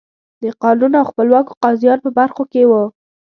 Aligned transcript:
د 0.43 0.45
قانون 0.63 0.91
او 0.99 1.05
خپلواکو 1.11 1.57
قاضیانو 1.63 2.03
په 2.05 2.11
برخو 2.19 2.43
کې 2.51 2.61
وو. 2.69 2.83